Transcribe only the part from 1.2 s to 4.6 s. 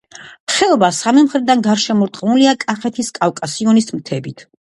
მხრიდან გარშემორტყმულია კახეთის კავკასიონის მთებით.